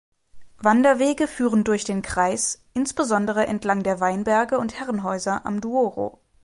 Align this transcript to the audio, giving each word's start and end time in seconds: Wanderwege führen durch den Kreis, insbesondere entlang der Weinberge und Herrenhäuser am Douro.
Wanderwege 0.57 1.27
führen 1.27 1.63
durch 1.63 1.83
den 1.83 2.01
Kreis, 2.01 2.63
insbesondere 2.73 3.45
entlang 3.45 3.83
der 3.83 3.99
Weinberge 3.99 4.57
und 4.57 4.79
Herrenhäuser 4.79 5.45
am 5.45 5.61
Douro. 5.61 6.17